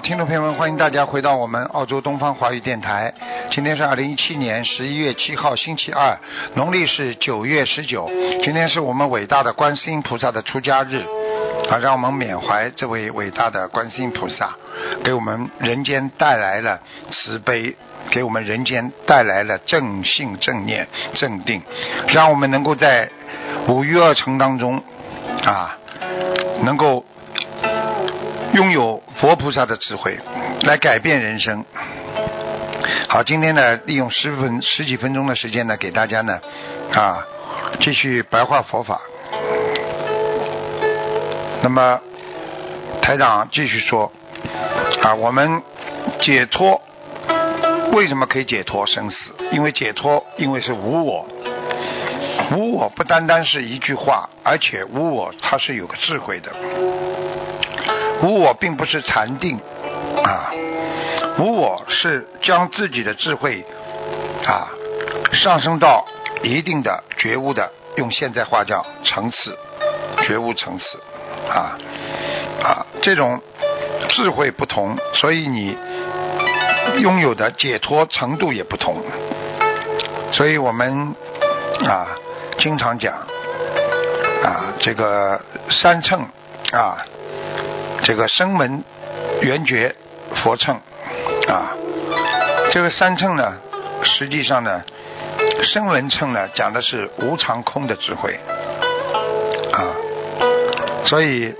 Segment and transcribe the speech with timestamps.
[0.00, 3.12] 听众朋友们，欢迎大家回到我们澳洲东方华语电台。
[3.50, 6.16] 今天是二零一七年十一月七号，星期二，
[6.54, 8.08] 农历是九月十九。
[8.42, 11.04] 今天是我们伟大的观世音菩萨的出家日，
[11.68, 14.50] 啊，让我们缅怀这位伟大的观世音菩萨，
[15.02, 16.78] 给我们人间带来了
[17.10, 17.74] 慈悲，
[18.10, 21.60] 给我们人间带来了正信、正念、正定，
[22.06, 23.10] 让我们能够在
[23.66, 24.80] 五欲二乘当中，
[25.44, 25.76] 啊，
[26.62, 27.04] 能够。
[28.54, 30.18] 拥有佛菩萨的智慧
[30.62, 31.64] 来改变人生。
[33.08, 36.40] 好，今天呢，利用十分十几分钟的时间呢，给大家呢
[36.92, 37.18] 啊
[37.80, 39.00] 继续白话佛法。
[41.62, 42.00] 那么
[43.02, 44.12] 台长继续说
[45.02, 45.62] 啊，我们
[46.20, 46.80] 解脱
[47.92, 49.32] 为什么可以解脱生死？
[49.50, 51.26] 因为解脱，因为是无我。
[52.52, 56.50] 无我不单单是一句话，而且无我它是有个智慧的。
[58.22, 59.58] 无我并不是禅定
[60.24, 60.50] 啊，
[61.38, 63.64] 无我是将自己的智慧
[64.44, 64.68] 啊
[65.32, 66.04] 上升到
[66.42, 69.56] 一定的觉悟的，用现在话叫层次，
[70.22, 71.00] 觉悟层次
[71.48, 71.78] 啊
[72.62, 73.40] 啊这种
[74.08, 75.76] 智慧不同，所以你
[76.98, 79.00] 拥有的解脱程度也不同，
[80.32, 81.14] 所以我们
[81.86, 82.08] 啊
[82.58, 83.14] 经常讲
[84.42, 86.26] 啊这个三乘
[86.72, 86.98] 啊。
[88.02, 88.82] 这个声闻
[89.42, 89.94] 缘觉
[90.36, 90.74] 佛乘
[91.48, 91.76] 啊，
[92.72, 93.54] 这个三乘呢，
[94.02, 94.82] 实际上呢，
[95.62, 98.38] 声闻乘呢讲的是无常空的智慧
[99.72, 99.92] 啊，
[101.04, 101.54] 所以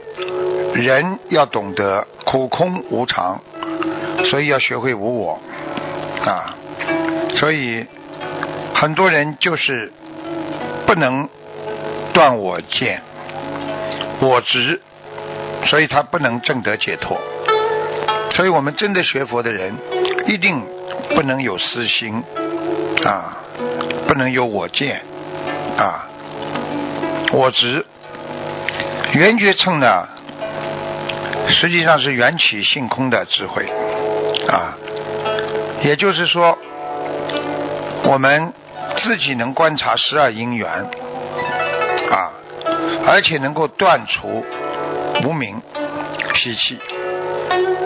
[0.74, 3.40] 人要懂得苦空无常，
[4.30, 5.40] 所以要学会无我
[6.24, 6.54] 啊，
[7.36, 7.86] 所以
[8.74, 9.92] 很多人就是
[10.86, 11.28] 不能
[12.14, 13.02] 断我见
[14.20, 14.80] 我执。
[15.66, 17.18] 所以他不能证得解脱，
[18.30, 19.74] 所以我们真的学佛的人，
[20.26, 20.62] 一定
[21.14, 22.22] 不能有私心
[23.04, 23.36] 啊，
[24.06, 25.02] 不能有我见
[25.76, 26.06] 啊，
[27.32, 27.84] 我执。
[29.12, 30.06] 圆觉称呢，
[31.48, 33.66] 实际上是缘起性空的智慧
[34.48, 34.76] 啊，
[35.82, 36.56] 也就是说，
[38.04, 38.52] 我们
[38.96, 40.68] 自己能观察十二因缘
[42.10, 42.32] 啊，
[43.06, 44.44] 而且能够断除。
[45.24, 45.60] 无名
[46.34, 46.78] 脾气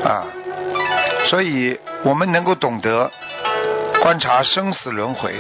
[0.04, 0.26] 啊，
[1.26, 3.10] 所以我们能够懂得
[4.02, 5.34] 观察生死轮回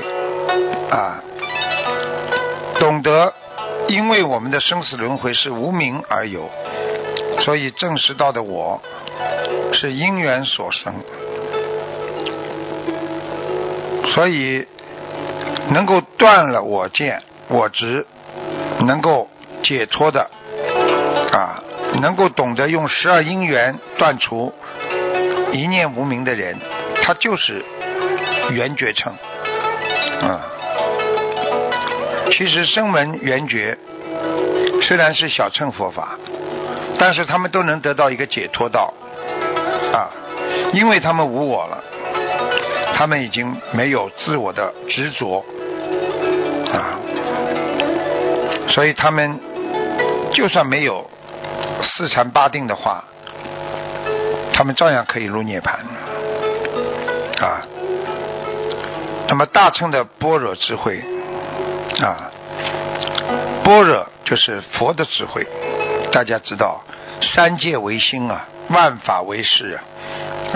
[0.90, 1.22] 啊，
[2.78, 3.34] 懂得
[3.88, 6.48] 因为我们的生死轮回是无名而有，
[7.40, 8.80] 所以证实到的我
[9.72, 10.94] 是因缘所生，
[14.14, 14.66] 所以
[15.70, 18.06] 能够断了我见我执，
[18.86, 19.28] 能够
[19.62, 20.30] 解脱的
[21.32, 21.62] 啊。
[22.00, 24.52] 能够懂得用十二因缘断除
[25.52, 26.56] 一念无明的人，
[27.02, 27.64] 他就是
[28.50, 29.12] 圆觉乘
[30.22, 30.40] 啊。
[32.32, 33.76] 其实声闻缘觉
[34.80, 36.18] 虽然是小乘佛法，
[36.98, 38.92] 但是他们都能得到一个解脱道
[39.92, 40.08] 啊，
[40.72, 41.84] 因为他们无我了，
[42.94, 45.44] 他们已经没有自我的执着
[46.72, 46.98] 啊，
[48.68, 49.38] 所以他们
[50.32, 51.08] 就算没有。
[51.82, 53.04] 四禅八定的话，
[54.52, 55.80] 他们照样可以入涅盘
[57.40, 57.62] 啊。
[59.28, 61.02] 那么大乘的般若智慧
[62.02, 62.30] 啊，
[63.64, 65.46] 般若就是佛的智慧。
[66.12, 66.82] 大家知道，
[67.22, 69.82] 三界为心啊，万法为识啊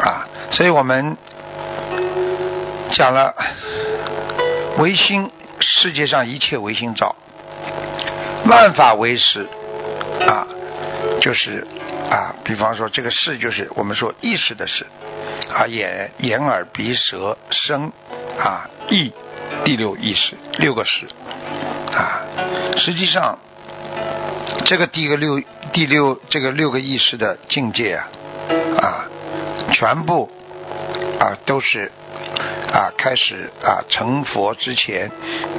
[0.02, 0.28] 啊。
[0.50, 1.16] 所以我们
[2.92, 3.34] 讲了
[4.78, 7.16] 唯心，世界上一切唯心造，
[8.44, 9.48] 万法为识
[10.26, 10.46] 啊。
[11.20, 11.66] 就是
[12.10, 14.86] 啊，比方说这个视就是我们说意识的视
[15.52, 17.90] 啊，眼、眼、耳、鼻、舌、身
[18.38, 19.12] 啊，意
[19.64, 21.06] 第六意识六个识
[21.92, 22.20] 啊，
[22.76, 23.38] 实际上
[24.64, 25.40] 这个第一个六
[25.72, 28.08] 第六这个六个意识的境界啊
[28.80, 29.08] 啊，
[29.72, 30.30] 全部
[31.18, 31.90] 啊都是
[32.72, 35.10] 啊开始啊成佛之前，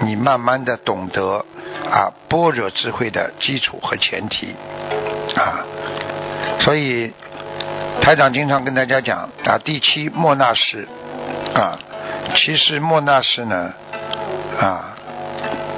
[0.03, 1.43] 你慢慢的懂得
[1.91, 4.55] 啊般若智慧的基础和前提。
[5.37, 5.63] 啊，
[6.59, 7.13] 所以
[8.01, 10.87] 台长经常跟大家讲啊，第七莫那识
[11.53, 11.77] 啊，
[12.35, 13.71] 其实莫那识呢
[14.59, 14.95] 啊，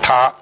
[0.02, 0.34] 它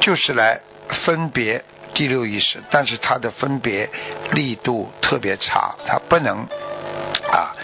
[0.00, 0.60] 就是来
[1.06, 1.64] 分别
[1.94, 3.88] 第六意识，但是它的分别
[4.32, 6.46] 力度特别差，它不能
[7.32, 7.56] 啊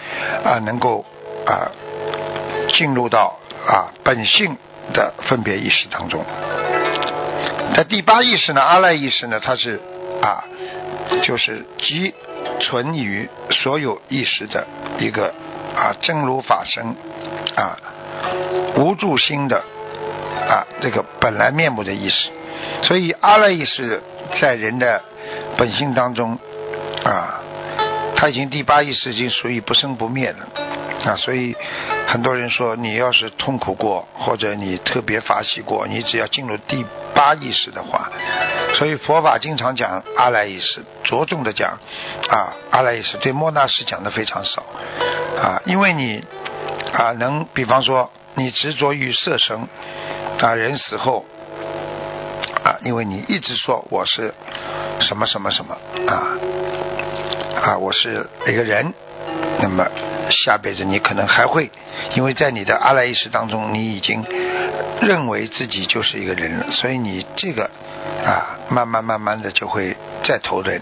[0.45, 1.05] 啊能够
[1.45, 1.71] 啊
[2.73, 3.39] 进入到
[3.69, 4.57] 啊本性
[4.95, 6.25] 的分别意识当中。
[7.75, 9.79] 那第八意识呢，阿赖意识呢，它是。
[10.21, 10.45] 啊，
[11.23, 12.15] 就是集
[12.61, 14.67] 存于所有意识的
[14.99, 15.35] 一个
[15.75, 16.85] 啊真如法身
[17.57, 17.77] 啊
[18.77, 19.63] 无助心的
[20.49, 22.31] 啊这个本来面目的意识。
[22.83, 24.03] 所以阿赖意识
[24.41, 25.03] 在人的
[25.57, 26.39] 本性当中
[27.05, 27.41] 啊，
[28.15, 30.47] 他已经第八意识已经属于不生不灭了
[31.07, 31.57] 啊，所以
[32.07, 36.85] 很多人说你要是痛苦过或者你特别法喜过，你只要进入第
[37.15, 38.11] 八意识的话，
[38.75, 41.79] 所以佛法经常讲阿赖意识，着重的讲
[42.29, 44.63] 啊阿赖意识，对莫那识讲的非常少
[45.41, 46.25] 啊，因为你
[46.93, 49.69] 啊能比方说你执着于色身
[50.41, 51.25] 啊，人死后。
[52.63, 54.35] 啊，因为你一直说我是
[55.01, 55.75] 什么什么什么
[56.07, 56.37] 啊
[57.63, 58.93] 啊，我是一个人，
[59.63, 59.87] 那么
[60.31, 61.71] 下辈子你可能还会，
[62.15, 64.23] 因为在你的阿赖意识当中，你已经
[65.01, 67.71] 认为自己就是一个人了，所以你这个
[68.25, 70.81] 啊，慢慢慢慢的就会再投人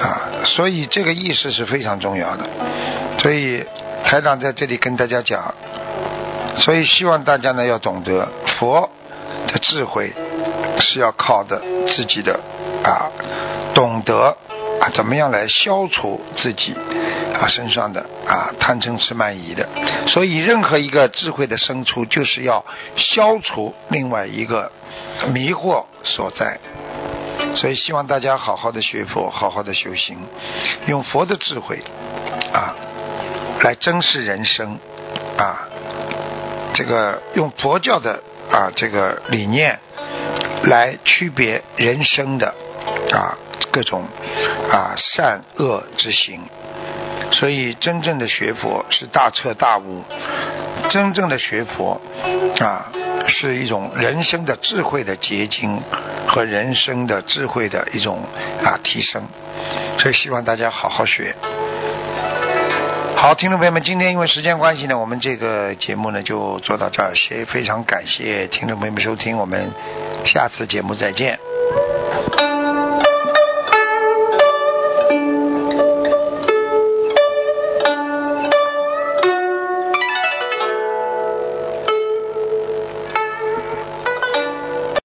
[0.00, 2.44] 啊，所以这个意识是非常重要的。
[3.18, 3.64] 所以
[4.04, 5.54] 台长在这里跟大家讲，
[6.58, 8.28] 所以希望大家呢要懂得
[8.58, 8.90] 佛。
[9.46, 10.10] 的智慧
[10.78, 12.40] 是要靠的自己的
[12.82, 13.12] 啊，
[13.74, 14.34] 懂得
[14.92, 16.74] 怎么样来消除自己
[17.34, 19.68] 啊身上的啊贪嗔痴慢疑的，
[20.08, 22.64] 所以任何一个智慧的生出，就是要
[22.96, 24.70] 消除另外一个
[25.32, 26.58] 迷惑所在。
[27.56, 30.16] 所以希望大家好好的学佛，好好的修行，
[30.86, 31.82] 用佛的智慧
[32.52, 32.74] 啊
[33.60, 34.78] 来珍视人生
[35.38, 35.68] 啊，
[36.74, 38.20] 这个用佛教的。
[38.52, 39.80] 啊，这个理念
[40.64, 42.54] 来区别人生的
[43.10, 43.38] 啊
[43.74, 44.04] 各种
[44.70, 46.38] 啊善恶之行，
[47.32, 50.04] 所以真正的学佛是大彻大悟，
[50.90, 52.00] 真正的学佛
[52.60, 52.86] 啊
[53.26, 55.82] 是一种人生的智慧的结晶
[56.28, 58.22] 和人生的智慧的一种
[58.62, 59.24] 啊提升，
[59.98, 61.34] 所以希望大家好好学。
[63.16, 69.72] 好，听众朋友们，今天因为时间关系呢，我们这个节目呢就做到这儿，谢非常感谢听众朋友们收听，我们
[70.24, 71.40] 下次节目再见。